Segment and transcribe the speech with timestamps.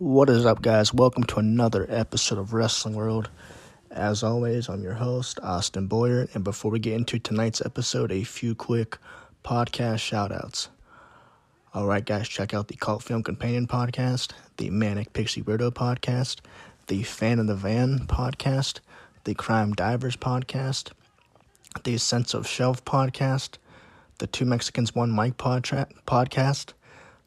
[0.00, 0.94] What is up, guys?
[0.94, 3.28] Welcome to another episode of Wrestling World.
[3.90, 8.24] As always, I'm your host, Austin Boyer, and before we get into tonight's episode, a
[8.24, 8.96] few quick
[9.44, 10.68] podcast shoutouts.
[11.74, 16.38] All right, guys, check out the Cult Film Companion podcast, the Manic Pixie Weirdo podcast,
[16.86, 18.80] the Fan of the Van podcast,
[19.24, 20.92] the Crime Divers podcast,
[21.84, 23.58] the Sense of Shelf podcast,
[24.16, 26.72] the Two Mexicans One Mic podcast,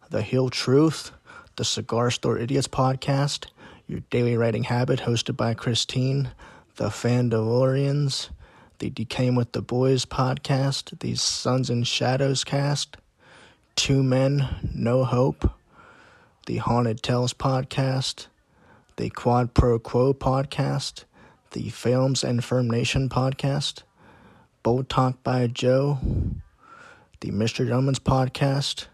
[0.10, 1.12] the Hill Truth,
[1.56, 3.48] the Cigar Store Idiots podcast,
[3.88, 6.32] Your Daily Writing Habit, hosted by Christine,
[6.78, 8.30] the Fandalorians,
[8.80, 12.98] the Decaying with the Boys podcast, the Sons and Shadows cast,
[13.76, 15.52] Two Men, No Hope,
[16.48, 18.28] the Haunted Tales podcast,
[18.96, 21.04] the Quad Pro Quo podcast,
[21.52, 23.84] the Films and Firm Nation podcast,
[24.64, 26.00] Bold Talk by Joe,
[27.20, 27.60] the Mr.
[27.68, 28.88] Gentleman's podcast,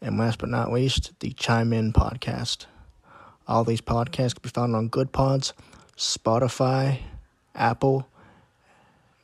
[0.00, 2.66] and last but not least, the Chime In podcast.
[3.46, 5.52] All these podcasts can be found on Good Pods,
[5.96, 7.00] Spotify,
[7.54, 8.06] Apple,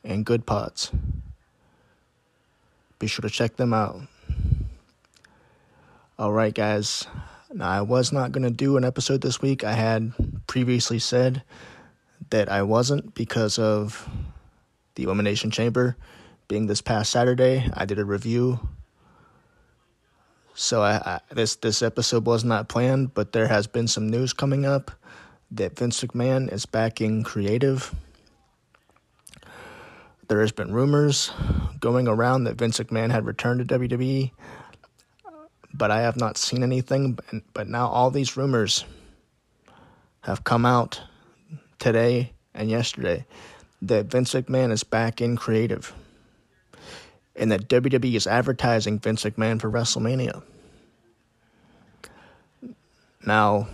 [0.03, 0.91] and Good Pods.
[2.99, 4.01] Be sure to check them out.
[6.19, 7.07] All right, guys.
[7.53, 9.63] Now, I was not going to do an episode this week.
[9.63, 10.13] I had
[10.47, 11.43] previously said
[12.29, 14.09] that I wasn't because of
[14.95, 15.95] the Elimination Chamber
[16.47, 17.69] being this past Saturday.
[17.73, 18.59] I did a review
[20.59, 24.33] so I, I, this this episode was not planned, but there has been some news
[24.33, 24.89] coming up
[25.51, 27.93] that Vince McMahon is backing creative.
[30.27, 31.31] There has been rumors
[31.79, 34.31] going around that Vince McMahon had returned to WWE,
[35.75, 37.19] but I have not seen anything.
[37.53, 38.83] But now all these rumors
[40.21, 40.99] have come out
[41.77, 43.27] today and yesterday
[43.83, 45.93] that Vince McMahon is back in creative
[47.37, 50.41] and that WWE is advertising Vince McMahon for WrestleMania.
[53.25, 53.67] Now,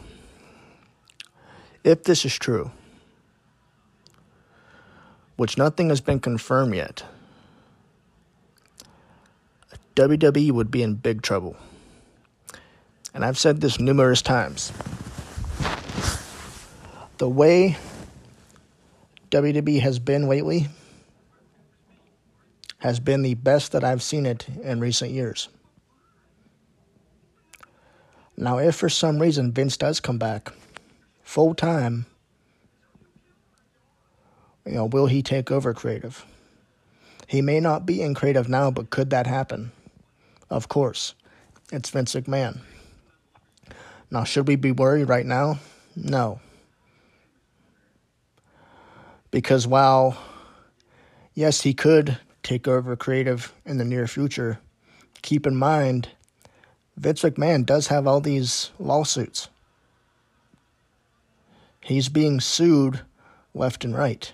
[1.83, 2.71] if this is true,
[5.35, 7.03] which nothing has been confirmed yet,
[9.95, 11.55] WWE would be in big trouble.
[13.13, 14.71] And I've said this numerous times.
[17.19, 17.77] The way
[19.29, 20.67] WWE has been lately,
[22.83, 25.47] has been the best that I've seen it in recent years.
[28.35, 30.51] Now, if for some reason Vince does come back
[31.21, 32.05] full time,
[34.65, 36.25] you know, will he take over creative?
[37.25, 39.71] He may not be in creative now, but could that happen?
[40.49, 41.13] Of course.
[41.71, 42.59] It's Vince McMahon.
[44.11, 45.57] Now, should we be worried right now?
[45.95, 46.41] No.
[49.31, 50.17] Because while,
[51.33, 54.59] yes, he could take over creative in the near future,
[55.21, 56.09] keep in mind
[56.95, 59.49] Vince McMahon does have all these lawsuits.
[61.81, 63.01] He's being sued
[63.53, 64.31] left and right.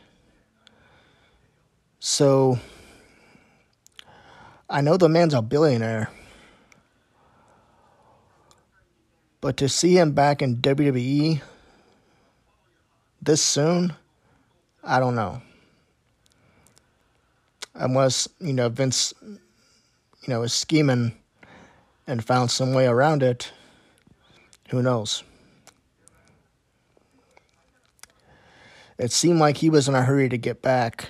[2.00, 2.60] So
[4.70, 6.10] I know the man's a billionaire.
[9.42, 11.42] But to see him back in WWE
[13.22, 13.94] this soon,
[14.84, 15.42] I don't know
[17.80, 19.40] unless you know Vince, you
[20.28, 21.18] know, is scheming
[22.06, 23.52] and found some way around it,
[24.70, 25.24] who knows?
[28.98, 31.08] It seemed like he was in a hurry to get back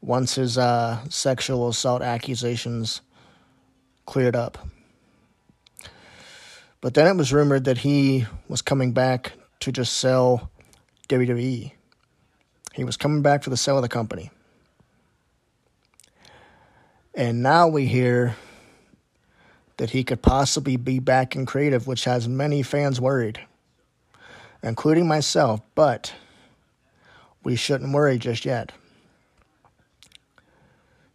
[0.00, 3.00] once his uh, sexual assault accusations
[4.06, 4.58] cleared up.
[6.80, 10.50] But then it was rumored that he was coming back to just sell
[11.08, 11.72] WWE.
[12.74, 14.30] He was coming back for the sale of the company.
[17.20, 18.34] And now we hear
[19.76, 23.38] that he could possibly be back in creative, which has many fans worried,
[24.62, 26.14] including myself, but
[27.44, 28.72] we shouldn't worry just yet.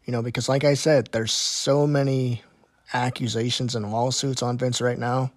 [0.06, 2.44] You know, because like I said, there's so many
[2.94, 5.31] accusations and lawsuits on Vince right now.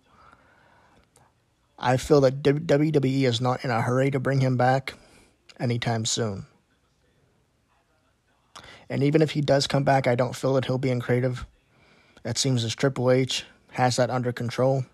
[1.79, 4.93] I feel that WWE is not in a hurry to bring him back
[5.59, 6.45] anytime soon.
[8.91, 11.47] And even if he does come back, I don't feel that he'll be in creative.
[12.25, 14.85] It seems as Triple H has that under control.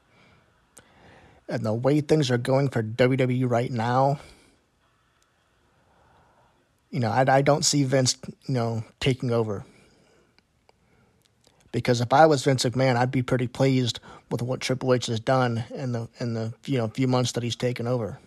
[1.48, 4.18] And the way things are going for WWE right now,
[6.90, 9.64] you know, I, I don't see Vince, you know, taking over.
[11.72, 13.98] Because if I was Vince McMahon, I'd be pretty pleased
[14.30, 17.42] with what Triple H has done in the in the you know few months that
[17.42, 18.20] he's taken over.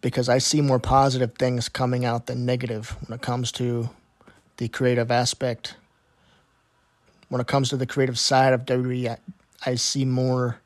[0.00, 3.90] Because I see more positive things coming out than negative when it comes to
[4.58, 5.76] the creative aspect.
[7.28, 9.18] When it comes to the creative side of WWE, I,
[9.70, 10.60] I see more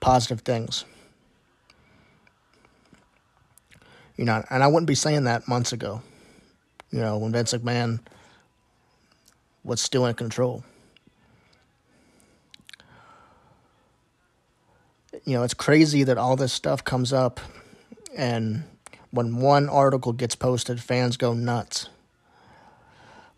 [0.00, 0.84] positive things.
[4.16, 6.02] You know, and I wouldn't be saying that months ago.
[6.90, 8.00] You know, when Vince McMahon
[9.62, 10.64] was still in control.
[15.24, 17.40] You know, it's crazy that all this stuff comes up
[18.16, 18.64] and
[19.10, 21.88] when one article gets posted, fans go nuts.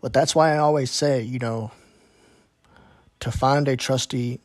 [0.01, 1.71] But that's why I always say, you know,
[3.19, 4.39] to find a trusty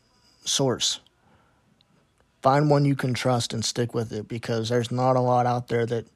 [0.44, 1.00] source,
[2.42, 5.68] find one you can trust and stick with it because there's not a lot out
[5.68, 6.06] there that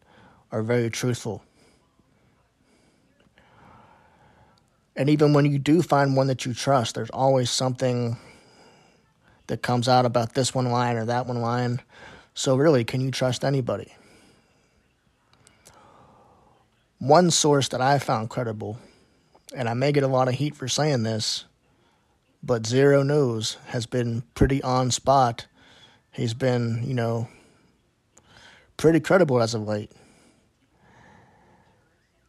[0.50, 1.42] are very truthful.
[4.96, 8.16] And even when you do find one that you trust, there's always something
[9.46, 11.80] that comes out about this one line or that one line.
[12.34, 13.94] So, really, can you trust anybody?
[16.98, 18.78] One source that I found credible,
[19.54, 21.44] and I may get a lot of heat for saying this,
[22.42, 25.46] but Xero News has been pretty on spot.
[26.10, 27.28] He's been, you know,
[28.76, 29.92] pretty credible as of late.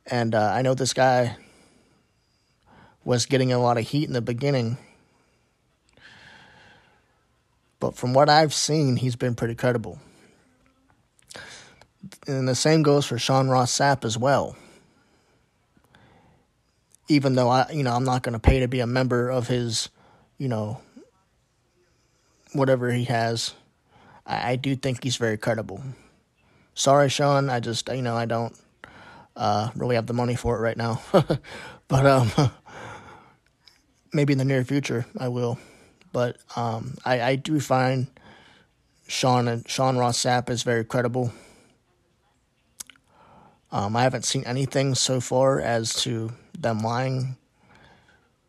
[0.06, 1.36] And uh, I know this guy
[3.04, 4.78] was getting a lot of heat in the beginning.
[7.80, 10.00] But from what I've seen, he's been pretty credible
[12.28, 14.56] and the same goes for Sean Ross Sapp as well.
[17.08, 19.48] Even though I, you know, I'm not going to pay to be a member of
[19.48, 19.90] his,
[20.38, 20.80] you know,
[22.54, 23.54] whatever he has,
[24.26, 25.82] I, I do think he's very credible.
[26.76, 28.56] Sorry, Sean, I just, you know, I don't
[29.36, 31.02] uh, really have the money for it right now,
[31.88, 32.32] but um,
[34.14, 35.58] maybe in the near future I will.
[36.12, 38.08] But um, I, I do find
[39.08, 41.32] Sean and Sean Ross Sapp is very credible.
[43.72, 47.38] Um, I haven't seen anything so far as to them lying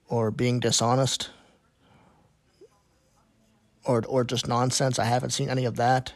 [0.08, 1.30] or being dishonest
[3.84, 4.98] or or just nonsense.
[4.98, 6.12] I haven't seen any of that.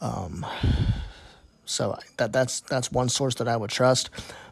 [0.00, 0.46] Um,
[1.64, 4.10] so that that's that's one source that I would trust.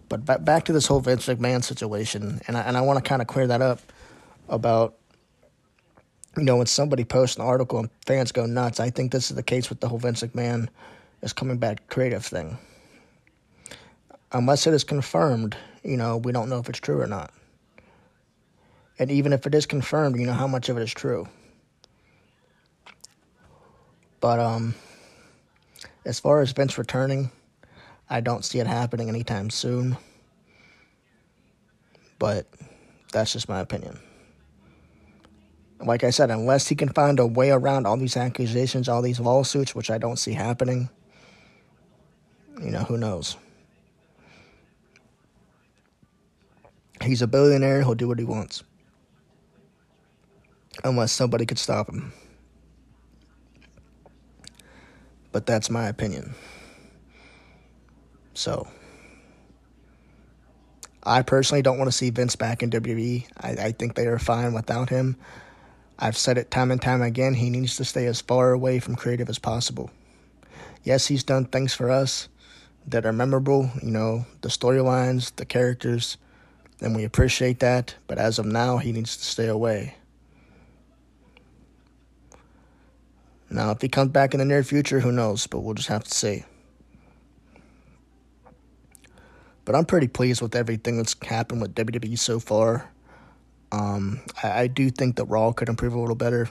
[0.08, 3.08] But back back to this whole Vince McMahon situation, and I, and I want to
[3.08, 3.80] kind of clear that up
[4.48, 4.94] about
[6.36, 8.80] you know when somebody posts an article and fans go nuts.
[8.80, 10.68] I think this is the case with the whole Vince McMahon
[11.22, 12.58] is coming back creative thing.
[14.32, 17.32] Unless it is confirmed, you know, we don't know if it's true or not.
[18.98, 21.28] And even if it is confirmed, you know how much of it is true.
[24.20, 24.74] But um
[26.04, 27.30] as far as Vince returning,
[28.08, 29.96] I don't see it happening anytime soon.
[32.18, 32.46] But
[33.12, 33.98] that's just my opinion.
[35.80, 39.20] Like I said, unless he can find a way around all these accusations, all these
[39.20, 40.88] lawsuits, which I don't see happening,
[42.66, 43.36] you know, who knows?
[47.00, 48.64] He's a billionaire, he'll do what he wants.
[50.82, 52.12] Unless somebody could stop him.
[55.30, 56.34] But that's my opinion.
[58.34, 58.66] So,
[61.04, 63.26] I personally don't want to see Vince back in WWE.
[63.40, 65.16] I, I think they are fine without him.
[66.00, 67.34] I've said it time and time again.
[67.34, 69.90] He needs to stay as far away from creative as possible.
[70.82, 72.28] Yes, he's done things for us,
[72.86, 76.16] that are memorable, you know, the storylines, the characters,
[76.80, 77.94] and we appreciate that.
[78.06, 79.96] But as of now, he needs to stay away.
[83.50, 85.46] Now, if he comes back in the near future, who knows?
[85.46, 86.44] But we'll just have to see.
[89.64, 92.90] But I'm pretty pleased with everything that's happened with WWE so far.
[93.72, 96.48] Um, I, I, do think that Raw could improve a little better.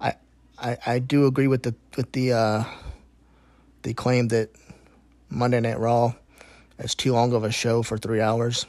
[0.00, 0.14] I,
[0.58, 2.64] I, I do agree with the with the uh,
[3.82, 4.50] the claim that
[5.34, 6.14] Monday Night Raw
[6.78, 8.66] is too long of a show for three hours.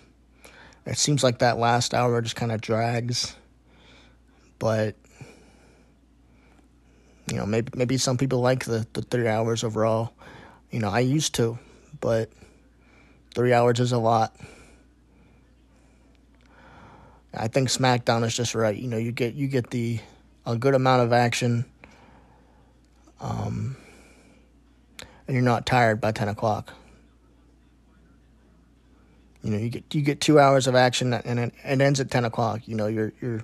[0.86, 3.36] It seems like that last hour just kind of drags,
[4.60, 4.95] but
[7.31, 10.10] you know maybe maybe some people like the the three hours of Raw.
[10.72, 11.57] You know I used to,
[12.01, 12.29] but
[13.34, 14.36] three hours is a lot.
[17.38, 18.75] I think SmackDown is just right.
[18.75, 20.00] You know, you get you get the
[20.45, 21.65] a good amount of action,
[23.19, 23.75] um,
[25.27, 26.74] and you're not tired by ten o'clock.
[29.44, 32.10] You know, you get you get two hours of action, and it, it ends at
[32.10, 32.67] ten o'clock.
[32.67, 33.44] You know, you're you're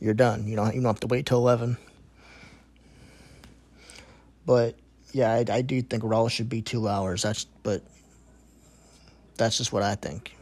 [0.00, 0.46] you're done.
[0.46, 1.76] You don't you don't have to wait till eleven.
[4.46, 4.76] But
[5.12, 7.22] yeah, I, I do think Raw should be two hours.
[7.22, 7.82] That's but
[9.36, 10.34] that's just what I think.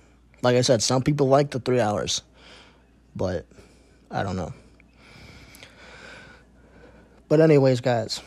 [0.43, 2.23] Like I said, some people like the three hours
[3.17, 3.47] but
[4.11, 4.53] I don't know.
[7.29, 8.21] But, anyways, guys,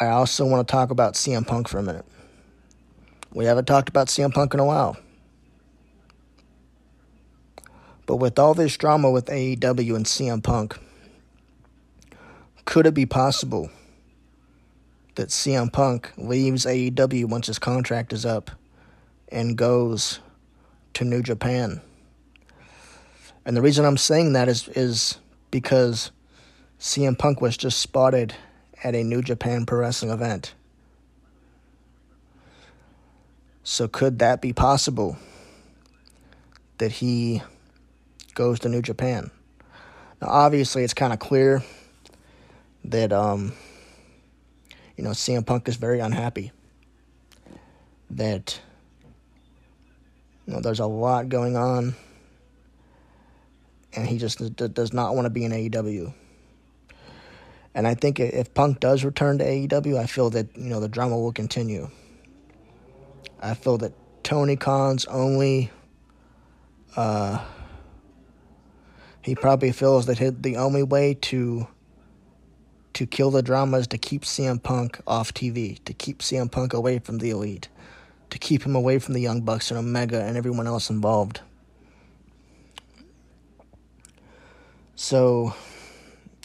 [0.00, 2.06] I also want to talk about CM Punk for a minute.
[3.34, 4.96] We haven't talked about CM Punk in a while.
[8.06, 10.78] But with all this drama with AEW and CM Punk,
[12.64, 13.70] could it be possible
[15.16, 18.50] that CM Punk leaves AEW once his contract is up
[19.28, 20.20] and goes
[20.94, 21.82] to New Japan?
[23.44, 25.18] And the reason I'm saying that is is
[25.50, 26.10] because
[26.80, 28.34] CM Punk was just spotted
[28.82, 30.54] at a New Japan Pro Wrestling event.
[33.62, 35.16] So could that be possible
[36.78, 37.42] that he
[38.34, 39.30] goes to New Japan?
[40.20, 41.62] Now obviously it's kind of clear
[42.84, 43.52] that um
[44.96, 46.52] you know CM Punk is very unhappy
[48.10, 48.60] that
[50.46, 51.94] you know there's a lot going on
[53.92, 56.12] and he just does not want to be in AEW.
[57.74, 60.88] And I think if Punk does return to AEW, I feel that you know the
[60.88, 61.90] drama will continue.
[63.40, 65.70] I feel that Tony Khan's only
[66.96, 67.44] uh,
[69.22, 71.68] he probably feels that the only way to
[72.92, 76.74] to kill the drama is to keep CM Punk off TV, to keep CM Punk
[76.74, 77.68] away from the elite,
[78.30, 81.40] to keep him away from the Young Bucks and Omega and everyone else involved.
[84.96, 85.54] So,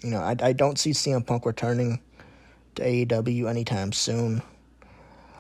[0.06, 2.00] you know, I, I don't see CM Punk returning
[2.76, 4.44] to AEW anytime soon.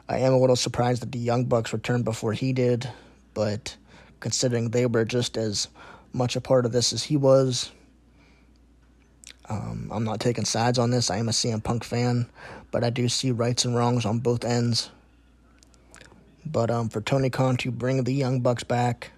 [0.09, 2.89] I am a little surprised that the Young Bucks returned before he did,
[3.35, 3.75] but
[4.19, 5.67] considering they were just as
[6.13, 7.71] much a part of this as he was,
[9.49, 11.11] um, I'm not taking sides on this.
[11.11, 12.27] I am a CM Punk fan,
[12.71, 14.89] but I do see rights and wrongs on both ends.
[16.43, 19.11] But um, for Tony Khan to bring the Young Bucks back,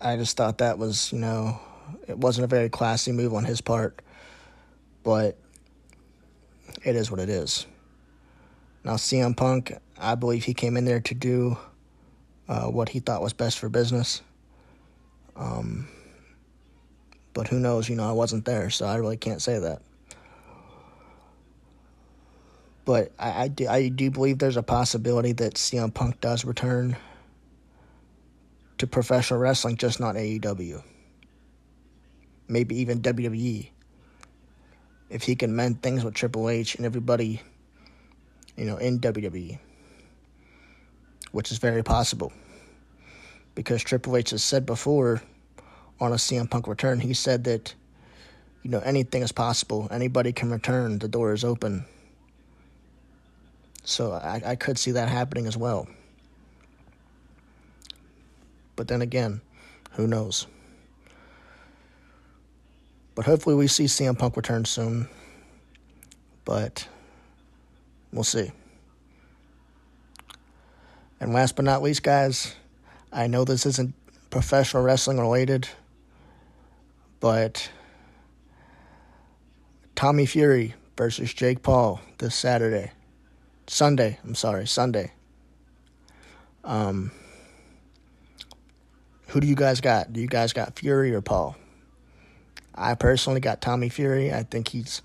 [0.00, 1.60] I just thought that was, you know,
[2.08, 4.00] it wasn't a very classy move on his part,
[5.04, 5.38] but
[6.82, 7.66] it is what it is.
[8.82, 11.56] Now, CM Punk, I believe he came in there to do
[12.48, 14.20] uh, what he thought was best for business.
[15.36, 15.88] Um,
[17.32, 17.88] but who knows?
[17.88, 19.80] You know, I wasn't there, so I really can't say that.
[22.84, 26.96] But I, I, do, I do believe there's a possibility that CM Punk does return
[28.78, 30.82] to professional wrestling, just not AEW
[32.48, 33.68] maybe even WWE.
[35.10, 37.42] If he can mend things with Triple H and everybody,
[38.56, 39.58] you know, in WWE,
[41.32, 42.32] which is very possible.
[43.54, 45.22] Because Triple H has said before
[46.00, 47.74] on a CM Punk return, he said that,
[48.62, 49.88] you know, anything is possible.
[49.90, 50.98] Anybody can return.
[50.98, 51.84] The door is open.
[53.84, 55.86] So I, I could see that happening as well.
[58.76, 59.40] But then again,
[59.92, 60.46] who knows?
[63.14, 65.08] But hopefully we see CM Punk return soon.
[66.44, 66.88] But
[68.12, 68.50] we'll see.
[71.20, 72.54] And last but not least, guys,
[73.12, 73.94] I know this isn't
[74.30, 75.68] professional wrestling related,
[77.20, 77.70] but
[79.94, 82.90] Tommy Fury versus Jake Paul this Saturday.
[83.66, 85.12] Sunday, I'm sorry, Sunday.
[86.64, 87.12] Um,
[89.28, 90.12] who do you guys got?
[90.12, 91.56] Do you guys got Fury or Paul?
[92.74, 94.32] I personally got Tommy Fury.
[94.32, 95.02] I think he's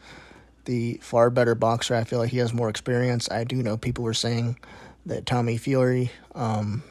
[0.66, 1.96] the far better boxer.
[1.96, 3.30] I feel like he has more experience.
[3.30, 4.58] I do know people were saying
[5.06, 6.84] that Tommy Fury um,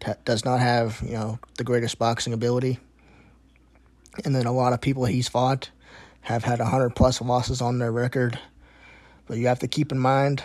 [0.00, 2.78] t- does not have, you know, the greatest boxing ability.
[4.24, 5.70] And then a lot of people he's fought
[6.22, 8.38] have had 100 plus losses on their record.
[9.26, 10.42] But you have to keep in mind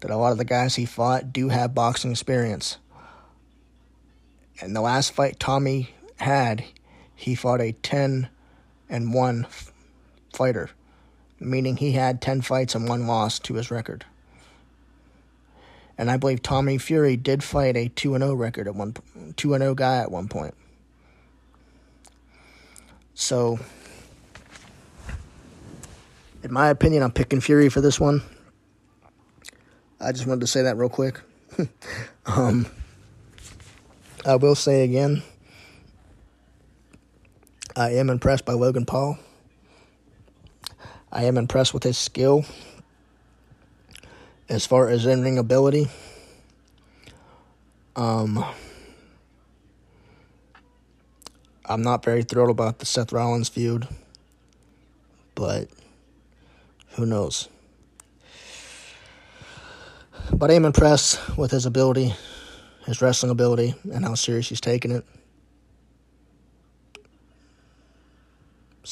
[0.00, 2.78] that a lot of the guys he fought do have boxing experience.
[4.60, 6.64] And the last fight Tommy had,
[7.16, 8.28] he fought a 10
[8.88, 9.46] and 1
[10.32, 10.70] fighter,
[11.40, 14.04] meaning he had 10 fights and one loss to his record.
[15.98, 18.94] And I believe Tommy Fury did fight a 2 0 record at one
[19.36, 20.54] 2 0 guy at one point.
[23.14, 23.58] So,
[26.42, 28.22] in my opinion, I'm picking Fury for this one.
[29.98, 31.22] I just wanted to say that real quick.
[32.26, 32.66] um,
[34.26, 35.22] I will say again,
[37.78, 39.18] I am impressed by Logan Paul.
[41.12, 42.46] I am impressed with his skill
[44.48, 45.88] as far as in ring ability.
[47.94, 48.42] Um,
[51.66, 53.86] I'm not very thrilled about the Seth Rollins feud,
[55.34, 55.68] but
[56.92, 57.50] who knows?
[60.32, 62.14] But I am impressed with his ability,
[62.86, 65.04] his wrestling ability, and how serious he's taking it.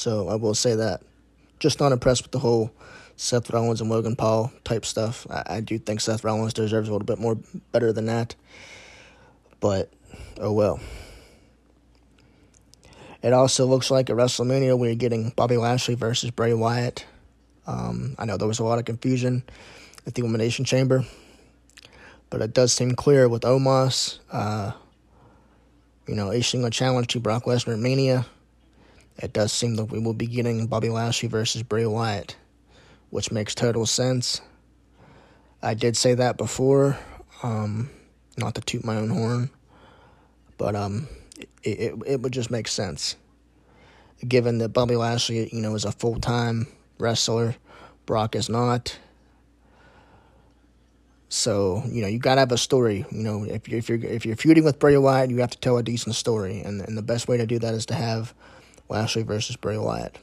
[0.05, 1.01] So I will say that.
[1.57, 2.69] Just not impressed with the whole
[3.15, 5.25] Seth Rollins and Logan Paul type stuff.
[5.31, 7.39] I, I do think Seth Rollins deserves a little bit more
[7.71, 8.35] better than that.
[9.59, 9.91] But
[10.39, 10.79] oh well.
[13.23, 17.03] It also looks like at WrestleMania we're getting Bobby Lashley versus Bray Wyatt.
[17.65, 19.41] Um, I know there was a lot of confusion
[20.05, 21.03] at the Elimination Chamber,
[22.29, 24.73] but it does seem clear with Omos, uh,
[26.07, 28.27] you know, issuing a challenge to Brock Lesnar at Mania.
[29.17, 32.35] It does seem that we will be getting Bobby Lashley versus Bray Wyatt
[33.15, 34.41] which makes total sense.
[35.61, 36.97] I did say that before,
[37.43, 37.89] um,
[38.37, 39.49] not to toot my own horn,
[40.57, 41.07] but um,
[41.37, 43.15] it, it, it would just make sense.
[44.27, 47.55] Given that Bobby Lashley, you know, is a full time wrestler,
[48.05, 48.97] Brock is not.
[51.29, 53.05] So you know you gotta have a story.
[53.11, 55.59] You know if you're if you're if you're feuding with Bray Wyatt, you have to
[55.59, 58.33] tell a decent story, and and the best way to do that is to have
[58.89, 60.17] Lashley versus Bray Wyatt.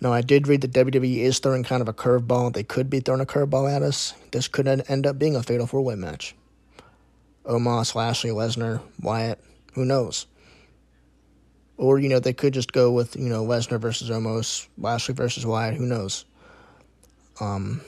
[0.00, 2.52] Now, I did read that WWE is throwing kind of a curveball.
[2.52, 4.14] They could be throwing a curveball at us.
[4.32, 6.34] This could end up being a fatal four way match.
[7.44, 9.38] Omos, Lashley, Lesnar, Wyatt,
[9.74, 10.26] who knows?
[11.76, 15.46] Or, you know, they could just go with, you know, Lesnar versus Omos, Lashley versus
[15.46, 16.24] Wyatt, who knows?
[17.40, 17.80] Um,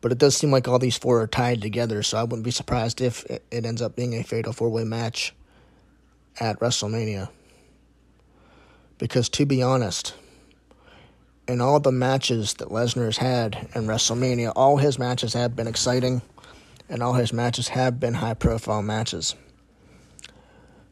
[0.00, 2.50] but it does seem like all these four are tied together, so I wouldn't be
[2.50, 5.32] surprised if it, ends up being a fatal four way match
[6.40, 7.28] at WrestleMania.
[8.98, 10.14] Because to be honest,
[11.48, 16.22] in all the matches that Lesnar's had in WrestleMania, all his matches have been exciting
[16.88, 19.34] and all his matches have been high profile matches.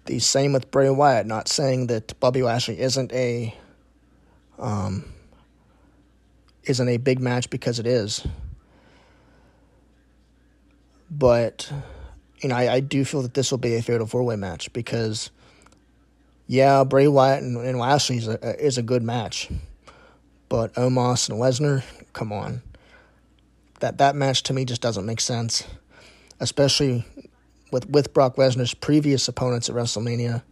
[0.07, 3.55] The same with Bray Wyatt, not saying that Bobby Lashley isn't a
[4.59, 5.05] um,
[6.65, 8.27] isn't a big match because it is.
[11.11, 11.71] But
[12.41, 14.73] you know, I, I do feel that this will be a fatal four way match
[14.73, 15.31] because
[16.47, 19.49] yeah, Bray Wyatt and, and Lashley is a, is a good match,
[20.49, 22.63] but Omos and Lesnar, come on,
[23.81, 25.65] that that match to me just doesn't make sense,
[26.41, 27.05] especially
[27.71, 30.43] with with Brock Lesnar's previous opponents at WrestleMania.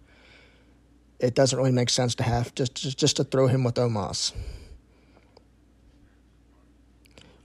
[1.19, 4.33] It doesn't really make sense to have just just, just to throw him with Omos.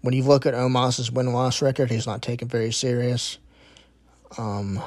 [0.01, 3.38] When you look at Omos's win loss record, he's not taken very serious.
[4.37, 4.81] Um,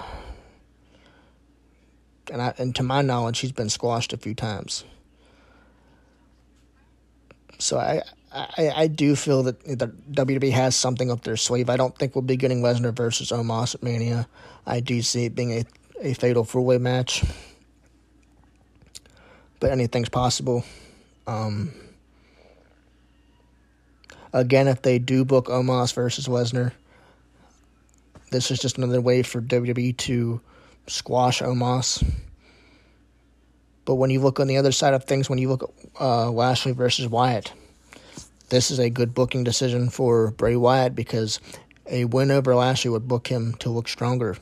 [2.31, 4.85] and I, and to my knowledge, he's been squashed a few times.
[7.59, 11.71] So I, I, I do feel that the WWE has something up their sleeve.
[11.71, 14.29] I don't think we'll be getting Lesnar versus Omos at Mania.
[14.67, 15.65] I do see it being a,
[16.01, 17.25] a fatal four way match,
[19.61, 20.65] but anything's possible.
[21.27, 21.73] Um,
[24.33, 26.73] again, if they do book Omos versus Lesnar,
[28.31, 30.41] this is just another way for WWE to
[30.87, 32.05] squash Omos.
[33.85, 36.31] But when you look on the other side of things, when you look at uh,
[36.31, 37.53] Lashley versus Wyatt,
[38.49, 41.41] this is a good booking decision for Bray Wyatt because
[41.87, 44.37] a win over Lashley would book him to look stronger.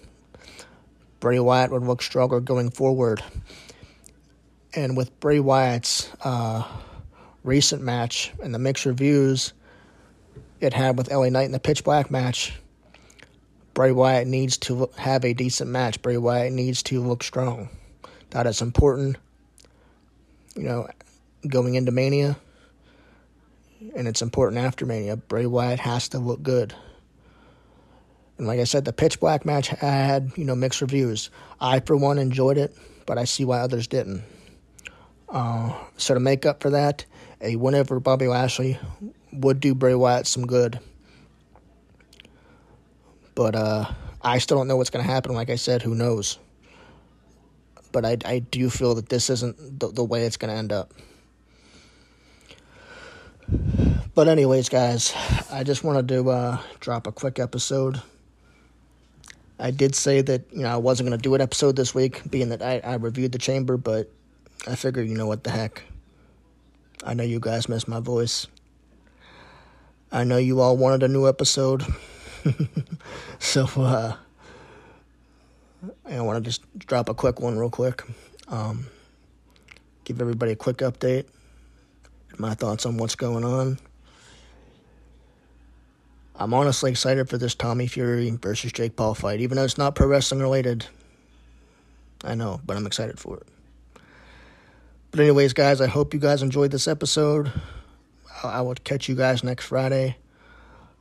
[1.21, 3.23] Bray Wyatt would look stronger going forward.
[4.75, 6.67] And with Bray Wyatt's uh,
[7.43, 9.53] recent match and the mixed reviews
[10.61, 12.55] it had with LA Knight in the Pitch Black match,
[13.75, 16.01] Bray Wyatt needs to have a decent match.
[16.01, 17.69] Bray Wyatt needs to look strong.
[18.31, 19.17] That is important.
[20.57, 20.89] you know,
[21.49, 22.37] going into Mania,
[23.97, 25.17] and it's important after Mania.
[25.17, 26.75] Bray Wyatt has to look good.
[28.39, 31.31] And like I said, the pitch black match had, you know, mixed reviews.
[31.61, 34.25] I, for one, enjoyed it, but I see why others didn't.
[35.29, 37.05] Uh, so to make up for that,
[37.41, 38.79] a win over Bobby Lashley
[39.33, 40.79] would do Bray Wyatt some good.
[43.35, 43.91] But uh,
[44.23, 45.35] I still don't know what's going to happen.
[45.35, 46.39] Like I said, who knows?
[47.93, 50.73] But I, I do feel that this isn't the, the way it's going to end
[50.73, 50.93] up.
[54.15, 55.13] But anyways, guys,
[55.51, 58.01] I just wanted to uh, drop a quick episode.
[59.59, 62.29] I did say that you know I wasn't going to do an episode this week,
[62.29, 64.11] being that I, I reviewed the chamber, but
[64.67, 65.83] I figured you know what the heck.
[67.05, 68.47] I know you guys miss my voice.
[70.11, 71.85] I know you all wanted a new episode,
[73.39, 74.17] so uh,
[76.07, 78.03] I want to just drop a quick one real quick.
[78.49, 78.87] Um,
[80.05, 81.27] give everybody a quick update,
[82.39, 83.79] my thoughts on what's going on.
[86.37, 89.95] I'm honestly excited for this Tommy Fury versus Jake Paul fight, even though it's not
[89.95, 90.87] pro wrestling related.
[92.25, 93.47] I know, but I'm excited for it.
[95.11, 97.53] But, anyways, guys, I hope you guys enjoyed this episode.
[98.43, 100.17] I will catch you guys next Friday.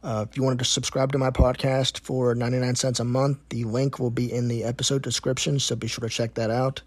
[0.04, 3.64] Uh, if you wanted to subscribe to my podcast for 99 cents a month, the
[3.64, 6.82] link will be in the episode description, so be sure to check that out.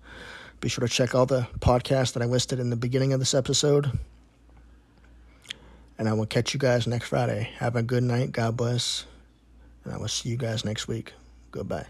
[0.61, 3.35] Be sure to check all the podcasts that I listed in the beginning of this
[3.35, 3.99] episode.
[5.99, 7.51] And I will catch you guys next Friday.
[7.59, 8.33] Have a good night.
[8.33, 9.07] God bless.
[9.85, 11.15] And I will see you guys next week.
[11.53, 11.87] Goodbye.